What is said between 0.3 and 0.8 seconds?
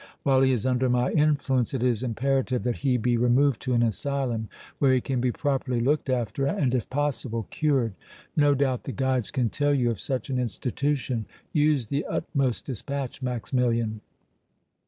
he is